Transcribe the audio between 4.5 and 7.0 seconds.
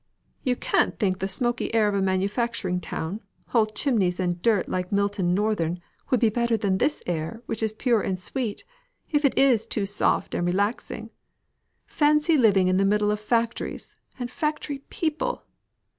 like Milton Northern, would be better than